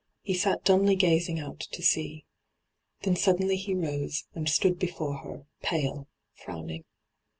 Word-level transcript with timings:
He 0.23 0.33
sat 0.33 0.63
dumbly 0.63 0.95
gazing 0.95 1.39
out 1.39 1.59
to 1.59 1.83
sea. 1.83 2.25
Then 3.03 3.15
suddenly 3.15 3.55
he 3.55 3.75
rose, 3.75 4.23
and 4.33 4.49
stood 4.49 4.79
before 4.79 5.17
her, 5.19 5.45
pale, 5.61 6.07
frowning. 6.33 6.85